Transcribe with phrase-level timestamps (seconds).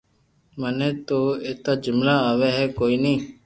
[0.59, 3.13] مني تو ايتا جملا آوي ھي ڪوئي ني